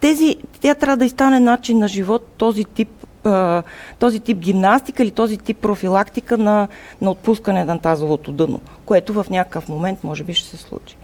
Тези, 0.00 0.36
тя 0.60 0.74
трябва 0.74 0.96
да 0.96 1.04
и 1.04 1.08
стане 1.08 1.40
начин 1.40 1.78
на 1.78 1.88
живот 1.88 2.26
този 2.36 2.64
тип 2.64 2.88
този 3.98 4.20
тип 4.20 4.38
гимнастика 4.38 5.02
или 5.02 5.10
този 5.10 5.36
тип 5.36 5.58
профилактика 5.58 6.38
на, 6.38 6.68
на 7.00 7.10
отпускане 7.10 7.64
на 7.64 7.78
тазовото 7.78 8.32
дъно, 8.32 8.60
което 8.84 9.12
в 9.12 9.26
някакъв 9.30 9.68
момент 9.68 10.04
може 10.04 10.24
би 10.24 10.34
ще 10.34 10.48
се 10.48 10.56
случи. 10.56 10.96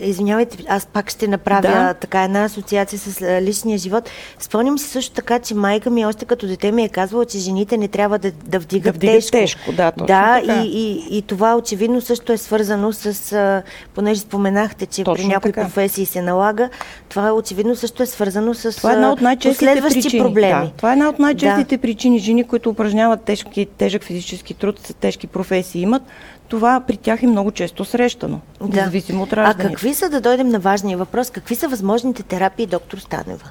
Извинявайте, 0.00 0.58
аз 0.68 0.86
пак 0.86 1.10
ще 1.10 1.28
направя 1.28 1.60
Да. 1.62 1.94
така 1.94 2.22
една 2.22 2.44
асоциация 2.44 2.98
с 2.98 3.20
личния 3.40 3.78
живот. 3.78 4.10
Спомням 4.38 4.78
си 4.78 4.86
също 4.86 5.14
така, 5.14 5.38
че 5.38 5.54
майка 5.54 5.90
ми 5.90 6.06
още 6.06 6.24
като 6.24 6.46
дете 6.46 6.72
ми 6.72 6.84
е 6.84 6.88
казвала, 6.88 7.24
че 7.24 7.38
жените 7.38 7.76
не 7.76 7.88
трябва 7.88 8.18
да, 8.18 8.30
да 8.32 8.58
вдигат, 8.58 8.84
Да 8.84 8.92
вдигат 8.92 9.14
тежко. 9.14 9.30
тежко, 9.30 9.72
да, 9.72 9.90
точно 9.90 10.06
Да, 10.06 10.40
така. 10.40 10.60
и, 10.60 10.68
и, 10.68 11.18
и 11.18 11.22
това 11.22 11.56
очевидно 11.56 12.00
също 12.00 12.32
е 12.32 12.36
свързано 12.38 12.92
с, 12.92 13.62
понеже 13.94 14.20
споменахте, 14.20 14.86
че 14.86 15.04
Точно 15.04 15.14
при 15.16 15.28
някои 15.28 15.52
така. 15.52 15.62
професии 15.62 16.06
се 16.06 16.22
налага, 16.22 16.68
това 17.08 17.32
очевидно 17.32 17.76
също 17.76 18.02
е 18.02 18.06
свързано 18.06 18.54
с 18.54 18.76
Това 18.76 18.90
е 18.90 18.94
една 18.94 19.12
от 19.12 19.18
последващи 19.42 20.00
причини. 20.00 20.22
проблеми. 20.22 20.64
Да, 20.64 20.70
това 20.70 20.90
е 20.90 20.92
една 20.92 21.08
от 21.08 21.18
най-честите 21.18 21.78
причини. 21.78 22.18
Жени, 22.18 22.44
които 22.44 22.70
упражняват 22.70 23.22
тежки, 23.22 23.66
тежък 23.68 24.04
физически 24.04 24.54
труд, 24.54 24.94
тежки 24.94 25.26
професии 25.26 25.82
имат, 25.82 26.02
това 26.48 26.80
при 26.86 26.96
тях 26.96 27.22
е 27.22 27.26
много 27.26 27.50
често 27.50 27.84
срещано, 27.84 28.40
независимо 28.60 29.22
от 29.22 29.32
А 29.32 29.36
раждането. 29.36 29.72
какви 29.72 29.94
са, 29.94 30.08
да 30.08 30.20
дойдем 30.20 30.48
на 30.48 30.58
важния 30.58 30.98
въпрос, 30.98 31.30
какви 31.30 31.54
са 31.54 31.68
възможните 31.68 32.22
терапии, 32.22 32.66
доктор 32.66 32.98
Станева? 32.98 33.50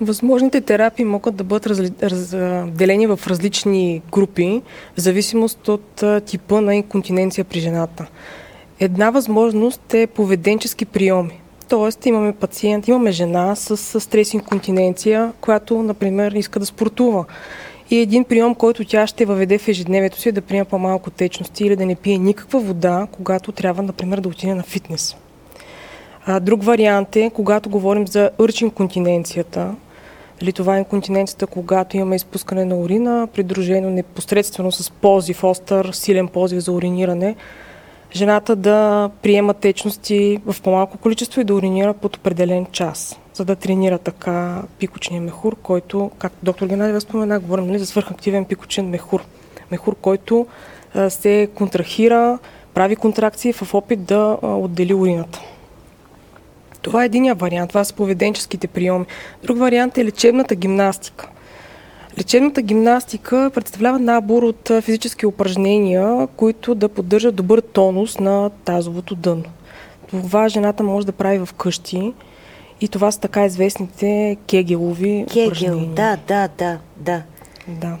Възможните 0.00 0.60
терапии 0.60 1.04
могат 1.04 1.36
да 1.36 1.44
бъдат 1.44 1.66
разли... 1.66 1.90
разделени 2.02 3.06
в 3.06 3.20
различни 3.26 4.02
групи, 4.12 4.62
в 4.96 5.00
зависимост 5.00 5.68
от 5.68 6.02
а, 6.02 6.20
типа 6.20 6.60
на 6.60 6.74
инконтиненция 6.74 7.44
при 7.44 7.60
жената. 7.60 8.06
Една 8.80 9.10
възможност 9.10 9.94
е 9.94 10.06
поведенчески 10.06 10.84
приеми. 10.84 11.40
Тоест 11.68 12.06
имаме 12.06 12.32
пациент, 12.32 12.88
имаме 12.88 13.12
жена 13.12 13.56
с, 13.56 13.76
с 13.76 14.00
стрес 14.00 14.34
инконтиненция, 14.34 15.32
която, 15.40 15.82
например, 15.82 16.32
иска 16.32 16.60
да 16.60 16.66
спортува. 16.66 17.24
И 17.90 17.98
един 17.98 18.24
прием, 18.24 18.54
който 18.54 18.84
тя 18.84 19.06
ще 19.06 19.24
въведе 19.24 19.58
в 19.58 19.68
ежедневието 19.68 20.20
си 20.20 20.28
е 20.28 20.32
да 20.32 20.40
приема 20.40 20.64
по-малко 20.64 21.10
течности 21.10 21.64
или 21.64 21.76
да 21.76 21.86
не 21.86 21.94
пие 21.94 22.18
никаква 22.18 22.60
вода, 22.60 23.06
когато 23.12 23.52
трябва, 23.52 23.82
например, 23.82 24.20
да 24.20 24.28
отиде 24.28 24.54
на 24.54 24.62
фитнес. 24.62 25.16
А, 26.26 26.40
друг 26.40 26.64
вариант 26.64 27.16
е, 27.16 27.30
когато 27.34 27.70
говорим 27.70 28.06
за 28.06 28.30
инконтиненцията, 28.60 29.74
или 30.40 30.52
това 30.52 30.76
е 30.76 30.78
инконтиненцията, 30.78 31.46
когато 31.46 31.96
имаме 31.96 32.16
изпускане 32.16 32.64
на 32.64 32.76
урина, 32.76 33.28
придружено 33.34 33.90
непосредствено 33.90 34.72
с 34.72 34.90
позив, 34.90 35.44
остър, 35.44 35.90
силен 35.92 36.28
позив 36.28 36.58
за 36.58 36.72
уриниране, 36.72 37.36
жената 38.14 38.56
да 38.56 39.10
приема 39.22 39.54
течности 39.54 40.40
в 40.46 40.62
по-малко 40.62 40.98
количество 40.98 41.40
и 41.40 41.44
да 41.44 41.54
уринира 41.54 41.94
под 41.94 42.16
определен 42.16 42.66
час, 42.72 43.18
за 43.34 43.44
да 43.44 43.56
тренира 43.56 43.98
така 43.98 44.62
пикочния 44.78 45.22
мехур, 45.22 45.56
който, 45.62 46.10
както 46.18 46.38
доктор 46.42 46.66
Геннадиева 46.66 47.00
спомена, 47.00 47.40
говорим 47.40 47.66
нали, 47.66 47.78
за 47.78 47.86
свърхактивен 47.86 48.44
пикочен 48.44 48.88
мехур. 48.88 49.24
Мехур, 49.70 49.94
който 50.00 50.46
се 51.08 51.48
контрахира, 51.54 52.38
прави 52.74 52.96
контракции 52.96 53.52
в 53.52 53.74
опит 53.74 54.04
да 54.04 54.38
отдели 54.42 54.94
урината. 54.94 55.40
Това 56.82 57.02
е 57.02 57.06
единия 57.06 57.34
вариант. 57.34 57.68
Това 57.68 57.84
са 57.84 57.94
поведенческите 57.94 58.66
приеми. 58.68 59.04
Друг 59.42 59.58
вариант 59.58 59.98
е 59.98 60.04
лечебната 60.04 60.54
гимнастика. 60.54 61.28
Лечебната 62.18 62.62
гимнастика 62.62 63.50
представлява 63.54 63.98
набор 63.98 64.42
от 64.42 64.70
физически 64.80 65.26
упражнения, 65.26 66.26
които 66.36 66.74
да 66.74 66.88
поддържат 66.88 67.34
добър 67.34 67.60
тонус 67.60 68.18
на 68.18 68.50
тазовото 68.64 69.14
дъно. 69.14 69.44
Това 70.10 70.48
жената 70.48 70.82
може 70.82 71.06
да 71.06 71.12
прави 71.12 71.38
в 71.38 71.48
къщи 71.52 72.12
и 72.80 72.88
това 72.88 73.10
са 73.10 73.20
така 73.20 73.44
известните 73.44 74.36
кегелови 74.46 75.26
Кегел, 75.28 75.46
упражнения. 75.46 75.86
да, 75.86 76.18
да, 76.28 76.48
да, 76.58 76.78
да. 76.96 77.22
Да. 77.68 77.96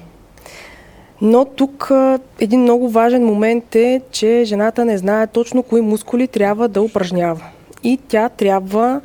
Но 1.20 1.44
тук 1.44 1.90
един 2.40 2.60
много 2.60 2.88
важен 2.88 3.24
момент 3.24 3.74
е, 3.74 4.00
че 4.10 4.42
жената 4.44 4.84
не 4.84 4.98
знае 4.98 5.26
точно 5.26 5.62
кои 5.62 5.80
мускули 5.80 6.28
трябва 6.28 6.68
да 6.68 6.82
упражнява. 6.82 7.44
И 7.82 7.98
тя 8.08 8.28
трябва 8.28 9.00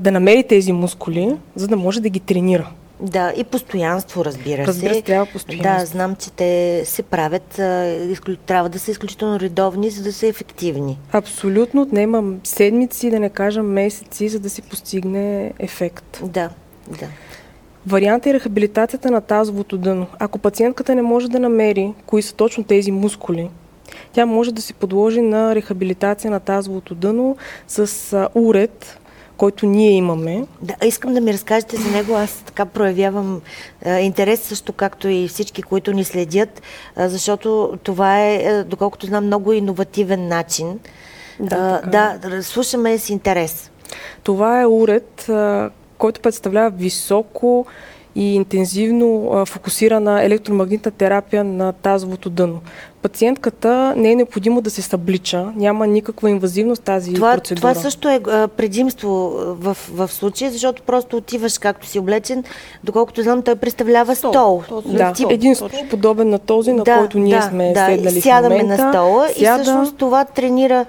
да 0.00 0.10
намери 0.10 0.42
тези 0.42 0.72
мускули, 0.72 1.36
за 1.56 1.68
да 1.68 1.76
може 1.76 2.00
да 2.00 2.08
ги 2.08 2.20
тренира. 2.20 2.70
Да, 3.00 3.32
и 3.36 3.44
постоянство, 3.44 4.24
разбира 4.24 4.62
се. 4.62 4.68
Разбира 4.68 4.94
се, 4.94 5.02
трябва 5.02 5.26
Да, 5.26 5.32
постоянство. 5.32 5.92
знам, 5.92 6.16
че 6.16 6.32
те 6.32 6.82
се 6.84 7.02
правят, 7.02 7.48
трябва 8.46 8.68
да 8.68 8.78
са 8.78 8.90
изключително 8.90 9.40
редовни, 9.40 9.90
за 9.90 10.02
да 10.02 10.12
са 10.12 10.26
ефективни. 10.26 10.98
Абсолютно 11.12 11.82
отнема 11.82 12.34
седмици, 12.44 13.10
да 13.10 13.20
не 13.20 13.30
кажа 13.30 13.62
месеци, 13.62 14.28
за 14.28 14.40
да 14.40 14.50
се 14.50 14.62
постигне 14.62 15.52
ефект. 15.58 16.20
Да, 16.24 16.50
да. 16.88 17.06
Вариант 17.86 18.26
е 18.26 18.34
рехабилитацията 18.34 19.10
на 19.10 19.20
тазовото 19.20 19.78
дъно. 19.78 20.06
Ако 20.18 20.38
пациентката 20.38 20.94
не 20.94 21.02
може 21.02 21.28
да 21.28 21.38
намери 21.38 21.94
кои 22.06 22.22
са 22.22 22.34
точно 22.34 22.64
тези 22.64 22.92
мускули, 22.92 23.50
тя 24.12 24.26
може 24.26 24.52
да 24.52 24.62
се 24.62 24.72
подложи 24.74 25.20
на 25.20 25.54
рехабилитация 25.54 26.30
на 26.30 26.40
тазовото 26.40 26.94
дъно 26.94 27.36
с 27.68 28.28
уред, 28.34 28.98
който 29.38 29.66
ние 29.66 29.90
имаме. 29.90 30.46
Да, 30.62 30.74
искам 30.86 31.14
да 31.14 31.20
ми 31.20 31.32
разкажете 31.32 31.76
за 31.76 31.90
него. 31.90 32.14
Аз 32.14 32.42
така 32.46 32.64
проявявам 32.64 33.40
а, 33.86 33.98
интерес, 33.98 34.40
също 34.40 34.72
както 34.72 35.08
и 35.08 35.28
всички, 35.28 35.62
които 35.62 35.92
ни 35.92 36.04
следят, 36.04 36.62
а, 36.96 37.08
защото 37.08 37.78
това 37.82 38.20
е, 38.20 38.64
доколкото 38.64 39.06
знам, 39.06 39.26
много 39.26 39.52
иновативен 39.52 40.28
начин. 40.28 40.78
Да, 41.40 41.80
да, 41.86 42.18
да, 42.28 42.42
слушаме 42.42 42.98
с 42.98 43.10
интерес. 43.10 43.70
Това 44.22 44.60
е 44.60 44.66
уред, 44.66 45.30
който 45.98 46.20
представлява 46.20 46.70
високо 46.70 47.66
и 48.14 48.34
интензивно 48.34 49.30
а, 49.32 49.46
фокусирана 49.46 50.24
електромагнитна 50.24 50.90
терапия 50.90 51.44
на 51.44 51.72
тазовото 51.72 52.30
дъно. 52.30 52.60
Пациентката 53.02 53.94
не 53.96 54.12
е 54.12 54.16
необходимо 54.16 54.60
да 54.60 54.70
се 54.70 54.82
съблича, 54.82 55.52
няма 55.56 55.86
никаква 55.86 56.30
инвазивност 56.30 56.82
тази 56.82 57.14
Това, 57.14 57.34
процедура. 57.34 57.60
това 57.60 57.74
също 57.74 58.08
е 58.08 58.20
а, 58.26 58.48
предимство 58.48 59.08
в, 59.38 59.76
в 59.92 60.12
случая, 60.12 60.50
защото 60.50 60.82
просто 60.82 61.16
отиваш 61.16 61.58
както 61.58 61.86
си 61.86 61.98
облечен, 61.98 62.44
доколкото 62.84 63.22
знам, 63.22 63.42
той 63.42 63.56
представлява 63.56 64.16
стол. 64.16 64.32
Стол. 64.32 64.82
Да, 64.86 65.12
Тип. 65.12 65.30
един 65.30 65.54
стол 65.54 65.68
подобен 65.90 66.28
на 66.28 66.38
този, 66.38 66.72
на 66.72 66.84
който 66.84 67.18
ние 67.18 67.42
сме 67.42 67.72
да, 67.72 67.86
седнали 67.86 68.20
сядаме 68.20 68.58
в 68.58 68.62
момента. 68.62 68.84
на 68.84 68.92
стола 68.92 69.28
сяда, 69.28 69.60
и 69.60 69.62
всъщност 69.62 69.96
това 69.96 70.24
тренира... 70.24 70.86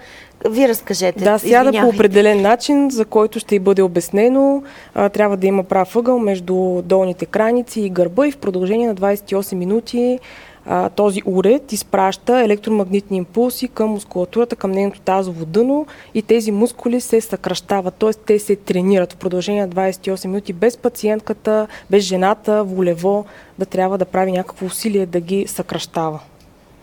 Вие 0.50 0.68
разкажете. 0.68 1.24
Да, 1.24 1.40
сяда 1.40 1.82
по 1.82 1.88
определен 1.88 2.42
начин, 2.42 2.90
за 2.90 3.06
който 3.06 3.40
ще 3.40 3.56
й 3.56 3.60
бъде 3.60 3.82
обяснено. 3.82 4.64
А, 4.96 5.10
трябва 5.10 5.38
да 5.38 5.48
има 5.48 5.64
прав 5.64 5.96
ъгъл 5.96 6.20
между 6.20 6.82
долните 6.82 7.26
краници 7.26 7.82
и 7.82 7.90
гърба 7.90 8.28
и 8.28 8.32
в 8.32 8.38
продължение 8.38 8.88
на 8.88 8.96
28 8.96 9.56
минути 9.56 10.20
а, 10.66 10.90
този 10.90 11.22
уред 11.26 11.72
изпраща 11.72 12.42
електромагнитни 12.42 13.18
импулси 13.18 13.68
към 13.68 13.90
мускулатурата, 13.90 14.56
към 14.56 14.72
нейното 14.72 15.02
тазово 15.02 15.46
дъно 15.46 15.88
и 16.14 16.22
тези 16.22 16.52
мускули 16.52 17.02
се 17.02 17.22
съкръщават, 17.22 17.94
т.е. 17.94 18.14
те 18.14 18.40
се 18.40 18.56
тренират 18.56 19.14
в 19.14 19.18
продължение 19.18 19.66
на 19.66 19.70
28 19.70 20.28
минути 20.28 20.54
без 20.54 20.78
пациентката, 20.78 21.68
без 21.90 22.04
жената, 22.04 22.64
волево 22.64 23.26
да 23.60 23.66
трябва 23.66 23.98
да 23.98 24.06
прави 24.06 24.32
някакво 24.32 24.66
усилие 24.66 25.06
да 25.06 25.20
ги 25.20 25.48
съкръщава. 25.48 26.20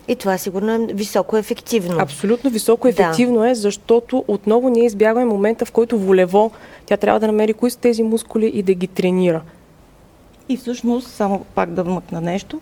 И 0.09 0.17
това 0.17 0.39
сигурно 0.39 0.73
е 0.73 0.87
високо 0.95 1.37
ефективно. 1.37 2.01
Абсолютно 2.01 2.51
високо 2.51 2.87
Да. 2.87 2.91
ефективно 2.91 3.45
е, 3.45 3.55
защото 3.55 4.25
отново 4.29 4.69
ние 4.69 4.85
избягваме 4.85 5.27
момента, 5.27 5.65
в 5.65 5.73
който 5.73 5.99
волево 5.99 6.51
тя 6.87 6.97
трябва 6.97 7.21
да 7.21 7.27
намери 7.27 7.53
кои 7.53 7.71
са 7.71 7.79
тези 7.79 8.03
мускули 8.03 8.47
и 8.55 8.63
да 8.63 8.75
ги 8.75 8.87
тренира. 8.87 9.43
И 10.49 10.57
всъщност, 10.57 11.09
само 11.09 11.45
пак 11.55 11.71
да 11.71 11.83
вмъкна 11.83 12.21
нещо, 12.21 12.61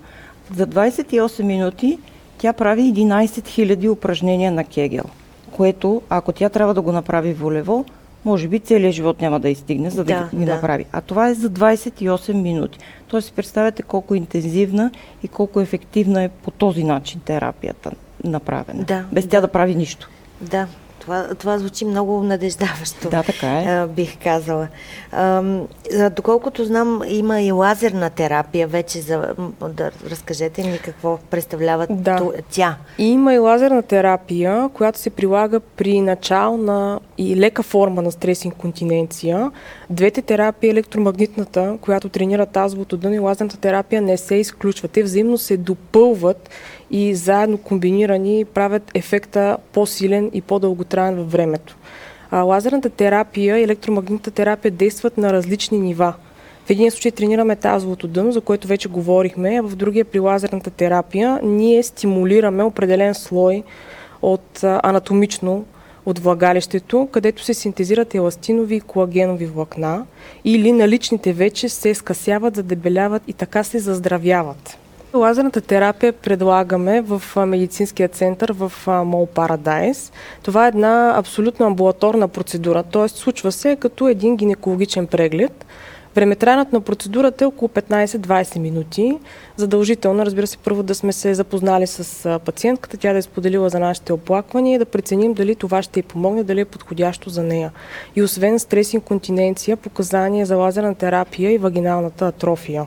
за 0.57 0.67
28 0.67 1.43
минути 1.43 1.99
тя 2.39 2.53
прави 2.53 2.83
11 2.83 3.27
000 3.27 3.91
упражнения 3.91 4.53
на 4.53 4.65
Кегел, 4.65 5.05
което, 5.53 6.03
ако 6.09 6.33
тя 6.33 6.49
трябва 6.49 6.75
да 6.75 6.83
го 6.83 6.93
направи 6.93 7.35
волево, 7.35 7.85
може 8.25 8.49
би 8.49 8.61
целият 8.61 8.95
живот 8.95 9.21
няма 9.21 9.41
да 9.41 9.49
изстигне, 9.49 9.91
за 9.91 10.05
да, 10.05 10.29
Да, 10.33 10.39
ги 10.39 10.45
да. 10.45 10.55
направи. 10.55 10.85
А 10.93 11.01
това 11.01 11.29
е 11.29 11.35
за 11.35 11.51
28 11.51 12.33
минути. 12.33 12.79
Тоест, 13.09 13.33
представете 13.35 13.83
колко 13.83 14.15
интензивна 14.15 14.91
и 15.23 15.29
колко 15.29 15.61
ефективна 15.61 16.23
е 16.23 16.29
по 16.29 16.51
този 16.51 16.85
начин 16.85 17.21
терапията 17.25 17.91
направена. 18.25 18.85
Да, 18.85 19.05
без 19.13 19.29
тя 19.29 19.41
да 19.41 19.49
прави 19.49 19.75
нищо. 19.75 20.11
Да, 20.41 20.67
това, 21.05 21.35
това 21.39 21.59
звучи 21.59 21.85
много 21.85 22.23
надеждаващо. 22.23 23.11
Да, 23.11 23.23
така 23.23 23.49
е. 23.59 23.87
бих 23.87 24.19
казала. 24.23 24.69
Доколкото 26.17 26.65
знам, 26.65 27.03
има 27.07 27.41
и 27.41 27.53
лазерна 27.53 28.11
терапия 28.11 28.67
вече. 28.67 29.01
За, 29.01 29.35
да 29.69 29.91
разкажете 30.11 30.63
ни 30.63 30.79
какво 30.79 31.19
представлява 31.31 31.87
Да. 31.91 32.31
тя. 32.51 32.77
Има 32.99 33.35
и 33.35 33.39
лазерна 33.39 33.83
терапия, 33.83 34.69
която 34.75 34.99
се 34.99 35.11
прилага 35.11 35.61
при 35.61 36.01
начална 36.01 37.01
и 37.19 37.37
лека 37.37 37.63
форма 37.63 38.03
на 38.03 38.13
стрес 38.13 38.45
инконтиненция. 38.45 39.51
Двете 39.91 40.23
терапии, 40.23 40.71
електромагнитната, 40.71 41.79
която 41.81 42.09
тренира 42.09 42.47
тазовото 42.47 42.97
дъно 42.97 43.15
и 43.15 43.19
лазерната 43.19 43.57
терапия 43.57 44.03
не 44.03 44.17
се 44.17 44.35
изключват. 44.35 44.91
Те 44.91 45.03
взаимно 45.03 45.39
се 45.39 45.57
допълват 45.57 46.51
и 46.95 47.15
заедно 47.15 47.59
комбинирани 47.59 48.45
правят 48.45 48.91
ефекта 48.95 49.57
по-силен 49.73 50.31
и 50.35 50.41
по-дълготраен 50.41 51.17
във 51.17 51.33
времето. 51.33 51.77
Лазерната 52.33 52.91
терапия 52.91 53.59
и 53.59 53.63
електромагнитната 53.63 54.31
терапия 54.31 54.71
действат 54.71 55.19
на 55.19 55.33
различни 55.33 55.79
нива. 55.79 56.15
В 56.67 56.71
един 56.71 56.91
случай 56.91 57.11
тренираме 57.11 57.57
тазовото 57.57 58.09
дъно, 58.09 58.33
за 58.33 58.41
което 58.41 58.69
вече 58.69 58.89
говорихме, 58.89 59.59
а 59.59 59.63
в 59.63 59.77
другия 59.77 60.05
при 60.05 60.19
лазерната 60.19 60.71
терапия 60.71 61.41
ние 61.43 61.83
стимулираме 61.83 62.63
определен 62.63 63.15
слой 63.15 63.63
от 64.23 64.61
анатомично 64.63 65.65
от 66.07 66.19
влагалището, 66.19 67.09
където 67.13 67.45
се 67.45 67.55
синтезират 67.55 68.15
еластинови 68.15 68.77
и 68.77 68.81
колагенови 68.81 69.47
влакна 69.47 70.07
или 70.45 70.73
наличните 70.73 71.33
вече 71.33 71.69
се 71.69 71.95
скъсяват, 71.95 72.57
задебеляват 72.57 73.23
и 73.29 73.33
така 73.33 73.65
се 73.65 73.79
заздравяват. 73.79 74.79
Лазерната 75.15 75.61
терапия 75.61 76.13
предлагаме 76.13 77.01
в 77.01 77.47
медицинския 77.47 78.09
център 78.09 78.53
в 78.53 78.73
Мол 79.05 79.29
Paradise. 79.35 80.13
Това 80.43 80.65
е 80.65 80.69
една 80.69 81.15
абсолютно 81.17 81.67
амбулаторна 81.67 82.29
процедура, 82.29 82.83
т.е. 82.83 83.09
случва 83.09 83.53
се 83.53 83.77
като 83.77 84.09
един 84.09 84.37
гинекологичен 84.37 85.07
преглед. 85.07 85.67
Времетраенето 86.15 86.75
на 86.75 86.81
процедурата 86.81 87.45
е 87.45 87.47
около 87.47 87.69
15-20 87.69 88.59
минути. 88.59 89.19
Задължително, 89.57 90.27
разбира 90.27 90.47
се, 90.47 90.59
първо 90.59 90.83
да 90.83 90.95
сме 90.95 91.13
се 91.13 91.35
запознали 91.35 91.87
с 91.87 92.41
пациентката, 92.45 92.97
тя 92.97 93.13
да 93.13 93.19
е 93.19 93.23
споделила 93.23 93.69
за 93.69 93.79
нашите 93.79 94.13
оплаквания 94.13 94.75
и 94.75 94.79
да 94.79 94.85
преценим 94.85 95.35
дали 95.35 95.55
това 95.55 95.83
ще 95.83 96.01
й 96.01 96.03
помогне, 96.03 96.45
дали 96.45 96.61
е 96.61 96.65
подходящо 96.65 97.31
за 97.31 97.43
нея. 97.43 97.73
И 98.17 98.23
освен 98.23 98.59
стрес 98.59 98.93
инконтиненция, 98.93 99.77
показания 99.77 100.47
за 100.47 100.57
лазерна 100.57 100.95
терапия 100.95 101.53
и 101.53 101.59
вагиналната 101.59 102.27
атрофия. 102.27 102.87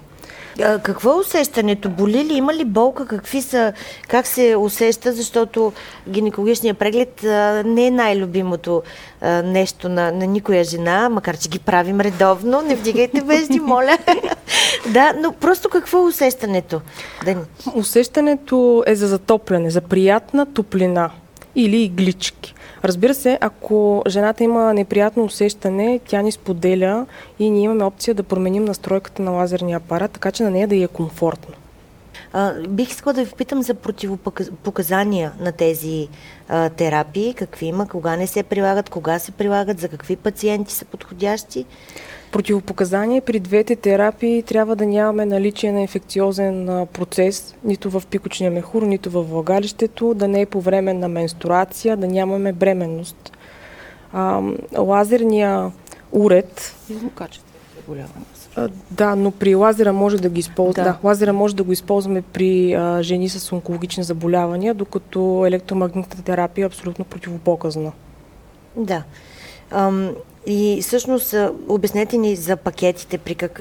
А, 0.60 0.80
какво 0.80 1.12
е 1.12 1.20
усещането? 1.20 1.90
Боли 1.90 2.24
ли? 2.24 2.34
Има 2.34 2.54
ли 2.54 2.66
болка? 2.66 3.06
Какви 3.06 3.42
са? 3.42 3.74
Как 4.08 4.28
се 4.28 4.56
усеща? 4.56 5.14
Защото 5.14 5.74
гинекологичният 6.10 6.78
преглед 6.78 7.24
а, 7.24 7.64
не 7.66 7.88
е 7.88 7.92
най-любимото 7.92 8.84
а, 9.22 9.42
нещо 9.44 9.90
на, 9.90 10.12
на 10.12 10.26
никоя 10.26 10.64
жена, 10.64 11.10
макар 11.10 11.38
че 11.38 11.50
ги 11.50 11.60
правим 11.60 12.02
редовно. 12.02 12.62
Не 12.62 12.76
вдигайте 12.76 13.22
вежди, 13.22 13.60
моля. 13.60 13.98
да, 14.88 15.14
но 15.20 15.32
просто 15.32 15.70
какво 15.70 15.98
е 15.98 16.08
усещането? 16.08 16.82
Да, 17.26 17.32
ни- 17.32 17.42
Усещането 17.76 18.84
е 18.88 18.96
за 18.96 19.08
затопляне, 19.08 19.70
за 19.70 19.82
приятна 19.82 20.46
топлина 20.46 21.10
или 21.58 21.84
иглички. 21.84 22.54
Разбира 22.84 23.14
се, 23.14 23.38
ако 23.42 24.04
жената 24.08 24.44
има 24.44 24.74
неприятно 24.74 25.24
усещане, 25.24 26.00
тя 26.08 26.22
ни 26.22 26.32
споделя 26.32 27.06
и 27.40 27.50
ние 27.50 27.64
имаме 27.64 27.84
опция 27.84 28.14
да 28.14 28.24
променим 28.24 28.66
настройката 28.66 29.22
на 29.22 29.32
лазерния 29.32 29.78
апарат, 29.78 30.12
така 30.12 30.32
че 30.32 30.44
на 30.44 30.52
нея 30.52 30.68
да 30.68 30.76
й 30.76 30.84
е 30.84 30.88
комфортно. 30.88 31.56
а, 32.34 32.54
бих 32.68 32.90
искала 32.90 33.14
да 33.14 33.24
ви 33.24 33.32
питам 33.38 33.64
за 33.64 33.74
противопоказания 33.74 35.32
на 35.40 35.52
тези 35.52 36.08
а, 36.50 36.70
терапии. 36.70 37.34
Какви 37.34 37.66
има? 37.66 37.88
Кога 37.88 38.16
не 38.16 38.28
се 38.28 38.44
прилагат? 38.44 38.90
Кога 38.90 39.20
се 39.20 39.32
прилагат? 39.32 39.80
За 39.80 39.88
какви 39.88 40.16
пациенти 40.16 40.74
са 40.74 40.86
подходящи? 40.86 41.66
Противопоказания 42.32 43.22
при 43.22 43.40
двете 43.40 43.76
терапии 43.76 44.44
трябва 44.44 44.76
да 44.76 44.86
нямаме 44.86 45.26
наличие 45.26 45.72
на 45.72 45.82
инфекциозен 45.82 46.88
процес, 46.94 47.56
нито 47.64 47.90
в 47.90 48.04
пикочния 48.10 48.52
мехур, 48.52 48.84
нито 48.84 49.10
в 49.10 49.24
влагалището, 49.24 50.14
да 50.14 50.28
не 50.28 50.42
е 50.42 50.46
по 50.46 50.62
време 50.62 50.94
на 50.94 51.08
менструация, 51.08 51.98
да 51.98 52.08
нямаме 52.08 52.54
бременност. 52.54 53.32
А, 54.14 54.42
лазерния 54.78 55.72
уред 56.12 56.76
И 56.90 56.94
злокачество 56.94 57.48
заболяване. 57.88 58.26
А, 58.56 58.70
Да, 58.92 59.16
но 59.16 59.32
при 59.32 59.56
лазера 59.56 59.94
може 59.94 60.18
да 60.18 60.30
ги 60.30 60.40
използваме. 60.40 60.90
Да. 60.90 60.98
Да. 61.02 61.08
лазера 61.08 61.34
може 61.34 61.56
да 61.56 61.64
го 61.64 61.72
използваме 61.72 62.22
при 62.22 62.74
а, 62.74 63.04
жени 63.04 63.30
с 63.30 63.52
онкологични 63.52 64.04
заболявания, 64.04 64.74
докато 64.74 65.44
електромагнитната 65.48 66.24
терапия 66.24 66.64
е 66.64 66.68
абсолютно 66.68 67.06
противопоказна. 67.06 67.92
Да. 68.76 69.04
Ам, 69.72 70.12
и 70.50 70.82
всъщност 70.82 71.36
обяснете 71.68 72.18
ни 72.18 72.36
за 72.36 72.58
пакетите, 72.58 73.18
при, 73.18 73.36
как, 73.36 73.54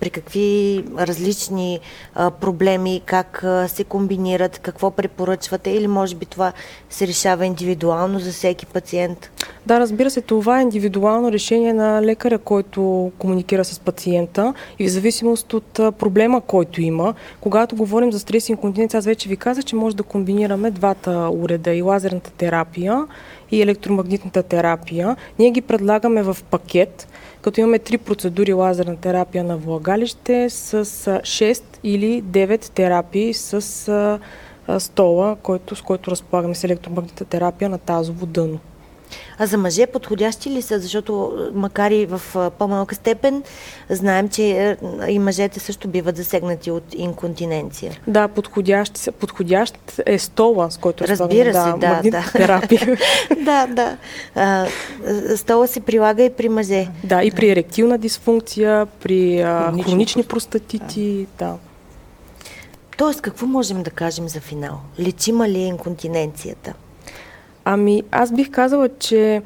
при 0.00 0.10
какви 0.10 0.84
различни 0.98 1.80
проблеми, 2.14 3.02
как 3.06 3.44
се 3.68 3.84
комбинират, 3.84 4.58
какво 4.58 4.90
препоръчвате 4.90 5.70
или 5.70 5.86
може 5.86 6.14
би 6.14 6.26
това 6.26 6.52
се 6.90 7.06
решава 7.06 7.46
индивидуално 7.46 8.18
за 8.18 8.32
всеки 8.32 8.66
пациент. 8.66 9.30
Да, 9.66 9.80
разбира 9.80 10.10
се, 10.10 10.20
това 10.20 10.58
е 10.58 10.62
индивидуално 10.62 11.32
решение 11.32 11.72
на 11.72 12.02
лекаря, 12.02 12.38
който 12.38 13.12
комуникира 13.18 13.64
с 13.64 13.80
пациента 13.80 14.54
и 14.78 14.86
в 14.86 14.90
зависимост 14.90 15.52
от 15.52 15.72
проблема, 15.72 16.40
който 16.40 16.82
има. 16.82 17.14
Когато 17.40 17.76
говорим 17.76 18.12
за 18.12 18.18
стрес 18.18 18.48
и 18.48 18.52
инконтиненция, 18.52 18.98
аз 18.98 19.04
вече 19.04 19.28
ви 19.28 19.36
казах, 19.36 19.64
че 19.64 19.76
може 19.76 19.96
да 19.96 20.02
комбинираме 20.02 20.70
двата 20.70 21.30
уреда 21.32 21.74
и 21.74 21.82
лазерната 21.82 22.30
терапия 22.30 23.06
и 23.50 23.62
електромагнитната 23.62 24.42
терапия. 24.42 25.16
Ние 25.38 25.50
ги 25.50 25.60
предлагаме 25.60 26.22
в 26.22 26.36
пакет, 26.50 27.08
като 27.42 27.60
имаме 27.60 27.78
три 27.78 27.98
процедури 27.98 28.52
лазерна 28.52 28.96
терапия 28.96 29.44
на 29.44 29.56
влагалище 29.56 30.50
с 30.50 30.74
а, 30.74 31.20
6 31.20 31.62
или 31.84 32.22
9 32.22 32.68
терапии 32.70 33.34
с 33.34 34.20
стола, 34.78 35.36
който, 35.42 35.76
с 35.76 35.82
който 35.82 36.10
разполагаме 36.10 36.54
с 36.54 36.64
електромагнитната 36.64 37.24
терапия 37.24 37.70
на 37.70 37.78
тазово 37.78 38.26
дъно. 38.26 38.58
А 39.38 39.46
за 39.46 39.58
мъже 39.58 39.86
подходящи 39.86 40.50
ли 40.50 40.62
са? 40.62 40.78
Защото 40.78 41.24
а, 41.24 41.58
макар 41.58 41.90
и 41.90 42.06
в 42.06 42.22
а, 42.34 42.50
по-малка 42.50 42.94
степен, 42.94 43.42
знаем, 43.90 44.28
че 44.28 44.76
а, 45.00 45.10
и 45.10 45.18
мъжете 45.18 45.60
също 45.60 45.88
биват 45.88 46.16
засегнати 46.16 46.70
от 46.70 46.84
инконтиненция. 46.94 47.92
Да, 48.06 48.28
подходящ, 48.28 49.08
подходящ 49.20 49.78
е 50.06 50.18
стола, 50.18 50.70
с 50.70 50.78
който 50.78 51.04
Разбира 51.08 51.52
се, 51.52 51.78
да, 51.78 51.88
магнитна 51.88 52.20
да. 52.20 52.32
терапия. 52.32 52.98
да, 53.44 53.66
да. 53.66 53.96
А, 54.34 54.66
стола 55.36 55.66
се 55.66 55.80
прилага 55.80 56.22
и 56.22 56.30
при 56.30 56.48
мъже. 56.48 56.88
да, 57.04 57.22
и 57.22 57.30
при 57.30 57.50
еректилна 57.50 57.98
дисфункция, 57.98 58.86
при 58.86 59.40
а, 59.40 59.62
Хронични 59.62 59.82
хронични, 59.82 60.22
простати. 60.22 60.78
простатити. 60.78 61.26
Да. 61.38 61.56
Тоест, 62.96 63.20
какво 63.20 63.46
можем 63.46 63.82
да 63.82 63.90
кажем 63.90 64.28
за 64.28 64.40
финал? 64.40 64.80
Лечима 65.00 65.48
ли 65.48 65.58
е 65.58 65.66
инконтиненцията? 65.66 66.74
Ами, 67.68 68.02
аз 68.10 68.32
бих 68.32 68.50
казала, 68.50 68.88
че 68.98 69.42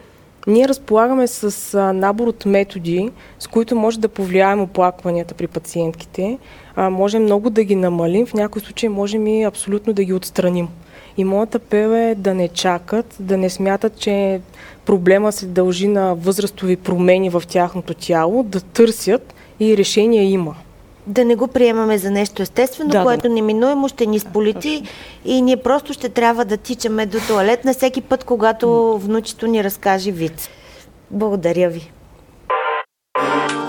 ние 0.46 0.68
разполагаме 0.68 1.26
с 1.26 1.92
набор 1.94 2.26
от 2.26 2.46
методи, 2.46 3.11
с 3.38 3.46
които 3.46 3.76
може 3.76 4.00
да 4.00 4.09
повлияем 4.09 4.61
оплакванията 4.61 5.35
при 5.35 5.46
пациентките. 5.46 6.38
А, 6.76 6.90
можем 6.90 7.22
много 7.22 7.50
да 7.50 7.64
ги 7.64 7.74
намалим, 7.74 8.26
в 8.26 8.35
някои 8.35 8.62
случаи 8.62 8.88
можем 8.88 9.26
и 9.26 9.44
абсолютно 9.44 9.92
да 9.92 10.04
ги 10.04 10.12
отстраним. 10.12 10.68
И 11.16 11.24
моята 11.24 11.56
апел 11.59 11.88
е 11.88 12.14
да 12.14 12.35
не 12.35 12.48
чакат, 12.48 13.16
да 13.20 13.37
не 13.37 13.50
смятат, 13.50 13.98
че 13.98 14.40
проблема 14.87 15.33
се 15.33 15.46
дължи 15.46 15.88
на 15.88 16.14
възрастови 16.14 16.76
промени 16.76 17.30
в 17.30 17.42
тяхното 17.48 17.94
тяло, 17.94 18.42
да 18.42 18.61
търсят 18.61 19.35
и 19.61 19.76
решение 19.76 20.24
има 20.24 20.54
да 21.06 21.24
не 21.24 21.36
го 21.36 21.48
приемаме 21.48 21.98
за 21.98 22.10
нещо 22.10 22.42
естествено, 22.42 22.90
да, 22.90 23.02
което 23.02 23.28
да. 23.28 23.34
неминуемо 23.34 23.88
ще 23.88 24.06
ни 24.06 24.18
сполити 24.18 24.82
и 25.24 25.42
ние 25.42 25.56
просто 25.56 25.92
ще 25.92 26.08
трябва 26.08 26.44
да 26.44 26.56
тичаме 26.56 27.06
до 27.06 27.18
туалет 27.28 27.64
на 27.64 27.74
всеки 27.74 28.00
път, 28.00 28.24
когато 28.24 28.98
внучето 28.98 29.46
ни 29.46 29.64
разкаже 29.64 30.10
вид. 30.10 30.48
Благодаря 31.10 31.68
ви. 31.68 31.92
thank 33.18 33.50
you 33.50 33.60